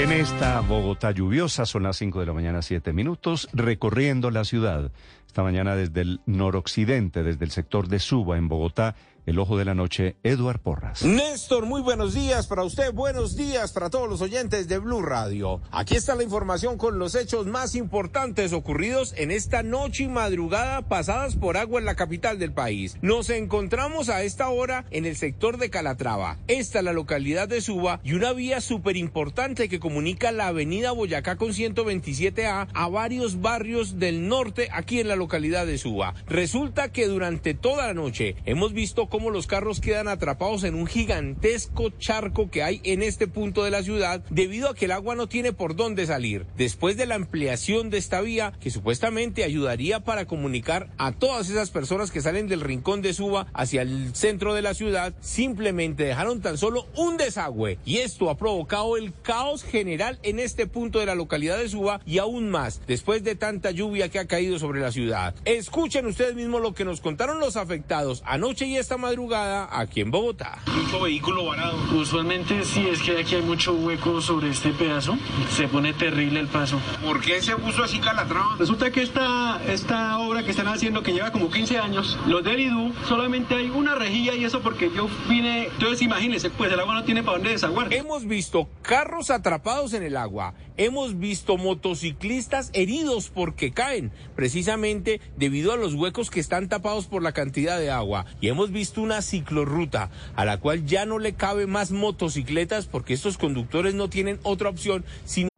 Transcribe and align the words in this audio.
En 0.00 0.12
esta 0.12 0.62
Bogotá 0.62 1.10
lluviosa 1.10 1.66
son 1.66 1.82
las 1.82 1.98
5 1.98 2.20
de 2.20 2.26
la 2.26 2.32
mañana, 2.32 2.62
7 2.62 2.94
minutos, 2.94 3.50
recorriendo 3.52 4.30
la 4.30 4.44
ciudad. 4.44 4.90
Esta 5.26 5.42
mañana 5.42 5.76
desde 5.76 6.00
el 6.00 6.20
noroccidente, 6.24 7.22
desde 7.22 7.44
el 7.44 7.50
sector 7.50 7.86
de 7.86 7.98
Suba 7.98 8.38
en 8.38 8.48
Bogotá, 8.48 8.96
el 9.26 9.38
ojo 9.38 9.56
de 9.56 9.64
la 9.64 9.74
noche, 9.74 10.16
Eduard 10.22 10.60
Porras. 10.60 11.02
Néstor, 11.02 11.66
muy 11.66 11.80
buenos 11.80 12.14
días 12.14 12.46
para 12.46 12.64
usted, 12.64 12.92
buenos 12.92 13.36
días 13.36 13.72
para 13.72 13.90
todos 13.90 14.08
los 14.08 14.20
oyentes 14.20 14.68
de 14.68 14.78
Blue 14.78 15.02
Radio. 15.02 15.60
Aquí 15.70 15.96
está 15.96 16.14
la 16.14 16.22
información 16.22 16.78
con 16.78 16.98
los 16.98 17.14
hechos 17.14 17.46
más 17.46 17.74
importantes 17.74 18.52
ocurridos 18.52 19.14
en 19.16 19.30
esta 19.30 19.62
noche 19.62 20.04
y 20.04 20.08
madrugada 20.08 20.82
pasadas 20.82 21.36
por 21.36 21.56
agua 21.56 21.80
en 21.80 21.86
la 21.86 21.94
capital 21.94 22.38
del 22.38 22.52
país. 22.52 22.96
Nos 23.02 23.30
encontramos 23.30 24.08
a 24.08 24.22
esta 24.22 24.48
hora 24.48 24.86
en 24.90 25.04
el 25.04 25.16
sector 25.16 25.58
de 25.58 25.70
Calatrava. 25.70 26.38
Esta 26.48 26.78
es 26.78 26.84
la 26.84 26.92
localidad 26.92 27.48
de 27.48 27.60
Suba 27.60 28.00
y 28.02 28.14
una 28.14 28.32
vía 28.32 28.60
súper 28.60 28.96
importante 28.96 29.68
que 29.68 29.80
comunica 29.80 30.32
la 30.32 30.48
avenida 30.48 30.92
Boyacá 30.92 31.36
con 31.36 31.50
127A 31.50 32.68
a 32.72 32.88
varios 32.88 33.40
barrios 33.40 33.98
del 33.98 34.28
norte 34.28 34.68
aquí 34.72 35.00
en 35.00 35.08
la 35.08 35.16
localidad 35.16 35.66
de 35.66 35.78
Suba. 35.78 36.14
Resulta 36.26 36.90
que 36.90 37.06
durante 37.06 37.54
toda 37.54 37.88
la 37.88 37.94
noche 37.94 38.36
hemos 38.44 38.72
visto 38.72 39.08
cómo 39.10 39.30
los 39.30 39.46
carros 39.46 39.80
quedan 39.80 40.08
atrapados 40.08 40.64
en 40.64 40.74
un 40.74 40.86
gigantesco 40.86 41.90
charco 41.90 42.48
que 42.50 42.62
hay 42.62 42.80
en 42.84 43.02
este 43.02 43.26
punto 43.26 43.64
de 43.64 43.70
la 43.70 43.82
ciudad 43.82 44.22
debido 44.30 44.70
a 44.70 44.74
que 44.74 44.86
el 44.86 44.92
agua 44.92 45.16
no 45.16 45.28
tiene 45.28 45.52
por 45.52 45.76
dónde 45.76 46.06
salir. 46.06 46.46
Después 46.56 46.96
de 46.96 47.06
la 47.06 47.16
ampliación 47.16 47.90
de 47.90 47.98
esta 47.98 48.20
vía 48.22 48.52
que 48.60 48.70
supuestamente 48.70 49.44
ayudaría 49.44 50.00
para 50.00 50.26
comunicar 50.26 50.90
a 50.96 51.12
todas 51.12 51.50
esas 51.50 51.70
personas 51.70 52.10
que 52.10 52.22
salen 52.22 52.48
del 52.48 52.60
rincón 52.60 53.02
de 53.02 53.12
Suba 53.12 53.48
hacia 53.52 53.82
el 53.82 54.14
centro 54.14 54.54
de 54.54 54.62
la 54.62 54.74
ciudad, 54.74 55.12
simplemente 55.20 56.04
dejaron 56.04 56.40
tan 56.40 56.56
solo 56.56 56.86
un 56.96 57.16
desagüe 57.16 57.78
y 57.84 57.98
esto 57.98 58.30
ha 58.30 58.36
provocado 58.36 58.96
el 58.96 59.12
caos 59.22 59.64
general 59.64 60.20
en 60.22 60.38
este 60.38 60.66
punto 60.66 61.00
de 61.00 61.06
la 61.06 61.16
localidad 61.16 61.58
de 61.58 61.68
Suba 61.68 62.00
y 62.06 62.18
aún 62.18 62.48
más 62.48 62.80
después 62.86 63.24
de 63.24 63.34
tanta 63.34 63.72
lluvia 63.72 64.08
que 64.08 64.20
ha 64.20 64.26
caído 64.26 64.58
sobre 64.60 64.80
la 64.80 64.92
ciudad. 64.92 65.34
Escuchen 65.44 66.06
ustedes 66.06 66.36
mismos 66.36 66.62
lo 66.62 66.74
que 66.74 66.84
nos 66.84 67.00
contaron 67.00 67.40
los 67.40 67.56
afectados 67.56 68.22
anoche 68.24 68.66
y 68.66 68.76
esta 68.76 68.96
madrugada 69.00 69.68
aquí 69.72 70.00
en 70.00 70.10
Bogotá. 70.10 70.58
Mucho 70.66 71.00
vehículo 71.00 71.46
varado. 71.46 71.76
Usualmente 71.98 72.64
sí 72.64 72.86
es 72.86 73.02
que 73.02 73.18
aquí 73.18 73.34
hay 73.34 73.42
mucho 73.42 73.72
hueco 73.72 74.20
sobre 74.20 74.50
este 74.50 74.70
pedazo. 74.70 75.18
Se 75.50 75.66
pone 75.66 75.92
terrible 75.92 76.40
el 76.40 76.46
paso. 76.46 76.80
¿Por 77.04 77.20
qué 77.20 77.42
se 77.42 77.56
puso 77.56 77.82
así 77.82 77.98
Calatrava? 77.98 78.56
Resulta 78.58 78.90
que 78.90 79.02
esta, 79.02 79.60
esta 79.66 80.18
obra 80.20 80.44
que 80.44 80.50
están 80.50 80.68
haciendo, 80.68 81.02
que 81.02 81.12
lleva 81.12 81.32
como 81.32 81.50
15 81.50 81.78
años, 81.78 82.18
los 82.26 82.44
de 82.44 82.52
Eridú, 82.52 82.92
solamente 83.08 83.54
hay 83.54 83.70
una 83.70 83.94
rejilla 83.94 84.34
y 84.34 84.44
eso 84.44 84.60
porque 84.60 84.90
yo 84.94 85.08
vine. 85.28 85.64
Entonces 85.66 86.02
imagínense, 86.02 86.50
pues 86.50 86.72
el 86.72 86.78
agua 86.78 86.94
no 86.94 87.04
tiene 87.04 87.22
para 87.22 87.38
dónde 87.38 87.50
desaguar. 87.50 87.92
Hemos 87.92 88.26
visto 88.26 88.68
carros 88.82 89.30
atrapados 89.30 89.94
en 89.94 90.02
el 90.02 90.16
agua. 90.16 90.54
Hemos 90.76 91.18
visto 91.18 91.58
motociclistas 91.58 92.70
heridos 92.72 93.28
porque 93.28 93.70
caen, 93.70 94.12
precisamente 94.34 95.20
debido 95.36 95.72
a 95.72 95.76
los 95.76 95.94
huecos 95.94 96.30
que 96.30 96.40
están 96.40 96.68
tapados 96.68 97.06
por 97.06 97.22
la 97.22 97.32
cantidad 97.32 97.78
de 97.78 97.90
agua. 97.90 98.24
Y 98.40 98.48
hemos 98.48 98.70
visto 98.70 98.89
una 98.98 99.22
ciclorruta 99.22 100.10
a 100.36 100.44
la 100.44 100.58
cual 100.58 100.86
ya 100.86 101.04
no 101.04 101.18
le 101.18 101.34
cabe 101.34 101.66
más 101.66 101.90
motocicletas 101.90 102.86
porque 102.86 103.14
estos 103.14 103.36
conductores 103.36 103.94
no 103.94 104.08
tienen 104.08 104.38
otra 104.42 104.68
opción 104.68 105.04
sino 105.24 105.50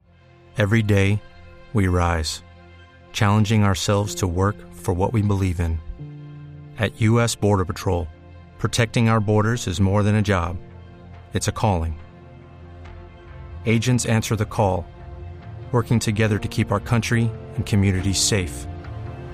Every 0.59 0.83
day, 0.83 1.21
we 1.73 1.89
rise, 1.89 2.43
challenging 3.13 3.65
ourselves 3.65 4.15
to 4.17 4.27
work 4.27 4.57
for 4.75 4.93
what 4.93 5.13
we 5.15 5.23
believe 5.23 5.61
in. 5.61 5.81
At 6.79 7.01
U.S. 7.01 7.35
Border 7.35 7.65
Patrol, 7.65 8.07
protecting 8.59 9.09
our 9.09 9.19
borders 9.19 9.67
is 9.67 9.81
more 9.81 10.03
than 10.03 10.17
a 10.17 10.23
job, 10.23 10.59
it's 11.33 11.49
a 11.49 11.53
calling. 11.53 11.99
Agents 13.65 14.05
answer 14.05 14.37
the 14.37 14.45
call, 14.45 14.85
working 15.73 15.99
together 15.99 16.39
to 16.39 16.49
keep 16.49 16.71
our 16.71 16.81
country 16.81 17.31
and 17.57 17.65
communities 17.65 18.21
safe. 18.21 18.67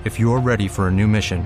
If 0.05 0.17
you're 0.17 0.39
ready 0.39 0.69
for 0.69 0.87
a 0.87 0.91
new 0.91 1.07
mission, 1.07 1.45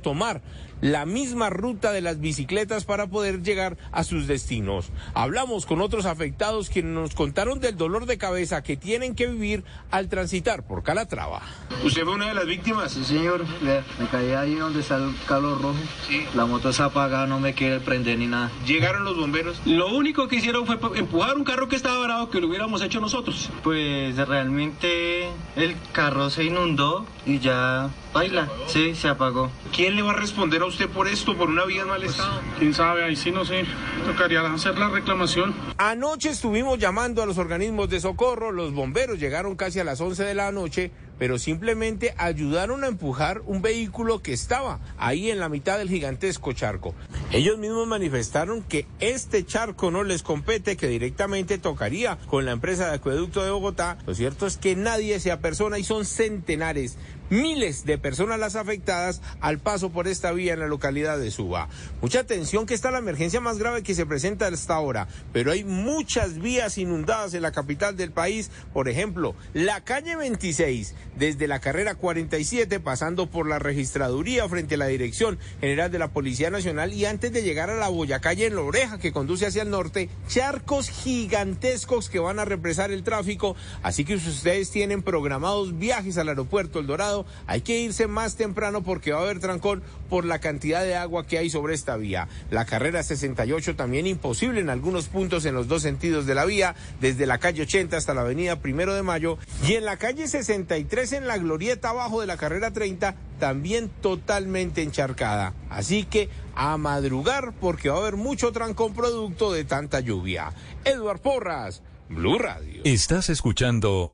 tomar 0.00 0.42
la 0.80 1.06
misma 1.06 1.48
ruta 1.48 1.92
de 1.92 2.02
las 2.02 2.20
bicicletas 2.20 2.84
para 2.84 3.06
poder 3.06 3.42
llegar 3.42 3.78
a 3.90 4.04
sus 4.04 4.26
destinos. 4.26 4.90
Hablamos 5.14 5.64
con 5.64 5.80
otros 5.80 6.04
afectados 6.04 6.68
quienes 6.68 6.92
nos 6.92 7.14
contaron 7.14 7.60
del 7.60 7.76
dolor 7.76 8.06
de 8.06 8.18
cabeza 8.18 8.62
que 8.62 8.76
tienen 8.76 9.14
que 9.14 9.26
vivir 9.26 9.64
al 9.90 10.08
transitar 10.08 10.66
por 10.66 10.82
Calatrava. 10.82 11.40
¿Usted 11.84 12.02
fue 12.04 12.14
una 12.14 12.28
de 12.28 12.34
las 12.34 12.46
víctimas? 12.46 12.92
Sí, 12.92 13.04
señor. 13.04 13.46
Me 13.62 14.08
caí 14.08 14.32
ahí 14.32 14.56
donde 14.56 14.80
está 14.80 14.96
el 14.96 15.14
calor 15.26 15.62
rojo. 15.62 15.78
Sí. 16.06 16.24
La 16.34 16.44
moto 16.44 16.70
está 16.70 16.86
apagada, 16.86 17.26
no 17.26 17.40
me 17.40 17.54
quiere 17.54 17.80
prender 17.80 18.18
ni 18.18 18.26
nada. 18.26 18.50
¿Llegaron 18.66 19.04
los 19.04 19.16
bomberos? 19.16 19.60
Lo 19.64 19.88
único 19.88 20.28
que 20.28 20.36
hicieron 20.36 20.66
fue 20.66 20.78
empujar 20.98 21.36
un 21.36 21.44
carro 21.44 21.68
que 21.68 21.76
estaba 21.76 21.98
varado 21.98 22.28
que 22.28 22.40
lo 22.40 22.48
hubiéramos 22.48 22.82
hecho 22.82 23.00
nosotros. 23.00 23.50
Pues 23.62 24.16
realmente 24.16 25.28
el 25.56 25.76
carro 25.92 26.28
se 26.30 26.44
inundó 26.44 27.06
y 27.26 27.38
ya 27.38 27.90
baila. 28.12 28.48
Sí, 28.66 28.94
se 28.94 29.08
apagó. 29.08 29.50
¿Quién 29.74 29.96
le 29.96 30.02
va 30.02 30.12
a 30.12 30.16
responder 30.16 30.62
a 30.62 30.66
usted 30.66 30.88
por 30.88 31.08
esto, 31.08 31.36
por 31.36 31.48
una 31.48 31.64
vía 31.64 31.82
en 31.82 31.88
mal 31.88 32.02
estado? 32.02 32.40
Quién 32.58 32.74
sabe, 32.74 33.04
ahí 33.04 33.16
sí 33.16 33.30
no 33.30 33.44
sé. 33.44 33.64
Tocaría 34.06 34.40
hacer 34.40 34.78
la 34.78 34.88
reclamación. 34.88 35.54
Anoche 35.78 36.30
estuvimos 36.30 36.78
llamando 36.78 37.22
a 37.22 37.26
los 37.26 37.38
organismos 37.38 37.88
de 37.88 38.00
socorro, 38.00 38.52
los 38.52 38.72
bomberos 38.72 39.18
llegaron 39.18 39.56
casi 39.56 39.80
a 39.80 39.84
las 39.84 40.00
11 40.00 40.24
de 40.24 40.34
la 40.34 40.52
noche, 40.52 40.90
pero 41.18 41.38
simplemente 41.38 42.14
ayudaron 42.18 42.84
a 42.84 42.88
empujar 42.88 43.42
un 43.46 43.62
vehículo 43.62 44.22
que 44.22 44.32
estaba 44.32 44.80
ahí 44.98 45.30
en 45.30 45.40
la 45.40 45.48
mitad 45.48 45.78
del 45.78 45.88
gigantesco 45.88 46.52
charco. 46.52 46.94
Ellos 47.32 47.58
mismos 47.58 47.86
manifestaron 47.86 48.62
que 48.62 48.86
este 49.00 49.44
charco 49.44 49.90
no 49.90 50.04
les 50.04 50.22
compete, 50.22 50.76
que 50.76 50.88
directamente 50.88 51.58
tocaría 51.58 52.18
con 52.26 52.44
la 52.44 52.52
empresa 52.52 52.88
de 52.88 52.94
acueducto 52.94 53.44
de 53.44 53.50
Bogotá. 53.50 53.98
Lo 54.06 54.14
cierto 54.14 54.46
es 54.46 54.56
que 54.56 54.76
nadie 54.76 55.20
se 55.20 55.32
apersona 55.32 55.78
y 55.78 55.84
son 55.84 56.04
centenares 56.04 56.96
miles 57.34 57.84
de 57.84 57.98
personas 57.98 58.38
las 58.38 58.54
afectadas 58.54 59.20
al 59.40 59.58
paso 59.58 59.90
por 59.90 60.06
esta 60.06 60.32
vía 60.32 60.54
en 60.54 60.60
la 60.60 60.68
localidad 60.68 61.18
de 61.18 61.30
Suba. 61.30 61.68
Mucha 62.00 62.20
atención 62.20 62.64
que 62.64 62.74
está 62.74 62.90
la 62.90 62.98
emergencia 62.98 63.40
más 63.40 63.58
grave 63.58 63.82
que 63.82 63.94
se 63.94 64.06
presenta 64.06 64.46
hasta 64.46 64.74
ahora, 64.74 65.08
pero 65.32 65.50
hay 65.50 65.64
muchas 65.64 66.38
vías 66.38 66.78
inundadas 66.78 67.34
en 67.34 67.42
la 67.42 67.52
capital 67.52 67.96
del 67.96 68.12
país. 68.12 68.50
Por 68.72 68.88
ejemplo, 68.88 69.34
la 69.52 69.82
calle 69.82 70.16
26, 70.16 70.94
desde 71.16 71.48
la 71.48 71.60
carrera 71.60 71.96
47, 71.96 72.78
pasando 72.80 73.28
por 73.28 73.48
la 73.48 73.58
registraduría 73.58 74.48
frente 74.48 74.76
a 74.76 74.78
la 74.78 74.86
Dirección 74.86 75.38
General 75.60 75.90
de 75.90 75.98
la 75.98 76.12
Policía 76.12 76.50
Nacional 76.50 76.92
y 76.92 77.04
antes 77.04 77.32
de 77.32 77.42
llegar 77.42 77.68
a 77.68 77.76
la 77.76 77.88
Boyacalle 77.88 78.46
en 78.46 78.54
la 78.54 78.62
oreja 78.62 78.98
que 78.98 79.12
conduce 79.12 79.46
hacia 79.46 79.62
el 79.62 79.70
norte, 79.70 80.08
charcos 80.28 80.88
gigantescos 80.88 82.08
que 82.08 82.20
van 82.20 82.38
a 82.38 82.44
represar 82.44 82.92
el 82.92 83.02
tráfico. 83.02 83.56
Así 83.82 84.04
que 84.04 84.18
si 84.20 84.28
ustedes 84.28 84.70
tienen 84.70 85.02
programados 85.02 85.78
viajes 85.78 86.16
al 86.16 86.28
aeropuerto 86.28 86.78
El 86.78 86.86
Dorado, 86.86 87.23
hay 87.46 87.60
que 87.60 87.80
irse 87.80 88.06
más 88.06 88.36
temprano 88.36 88.82
porque 88.82 89.12
va 89.12 89.20
a 89.20 89.22
haber 89.22 89.40
trancón 89.40 89.82
por 90.08 90.24
la 90.24 90.38
cantidad 90.38 90.82
de 90.82 90.96
agua 90.96 91.26
que 91.26 91.38
hay 91.38 91.50
sobre 91.50 91.74
esta 91.74 91.96
vía. 91.96 92.28
La 92.50 92.64
carrera 92.64 93.02
68 93.02 93.76
también 93.76 94.06
imposible 94.06 94.60
en 94.60 94.70
algunos 94.70 95.08
puntos 95.08 95.44
en 95.44 95.54
los 95.54 95.68
dos 95.68 95.82
sentidos 95.82 96.26
de 96.26 96.34
la 96.34 96.44
vía, 96.44 96.74
desde 97.00 97.26
la 97.26 97.38
calle 97.38 97.62
80 97.62 97.96
hasta 97.96 98.14
la 98.14 98.22
avenida 98.22 98.60
Primero 98.60 98.94
de 98.94 99.02
Mayo 99.02 99.38
y 99.66 99.74
en 99.74 99.84
la 99.84 99.96
calle 99.96 100.28
63 100.28 101.12
en 101.12 101.26
la 101.26 101.38
glorieta 101.38 101.90
abajo 101.90 102.20
de 102.20 102.26
la 102.26 102.36
carrera 102.36 102.72
30 102.72 103.14
también 103.38 103.90
totalmente 104.00 104.82
encharcada. 104.82 105.54
Así 105.68 106.04
que 106.04 106.28
a 106.54 106.76
madrugar 106.76 107.52
porque 107.60 107.88
va 107.88 107.96
a 107.96 108.00
haber 108.00 108.16
mucho 108.16 108.52
trancón 108.52 108.94
producto 108.94 109.52
de 109.52 109.64
tanta 109.64 110.00
lluvia. 110.00 110.52
Eduard 110.84 111.20
Porras, 111.20 111.82
Blue 112.08 112.38
Radio. 112.38 112.82
Estás 112.84 113.28
escuchando 113.28 114.13